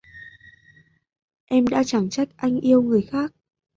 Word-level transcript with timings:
Em 1.45 1.67
đã 1.67 1.83
chẳng 1.83 2.09
trách 2.09 2.29
anh 2.37 2.59
yêu 2.59 2.81
người 2.81 3.01
khác 3.01 3.31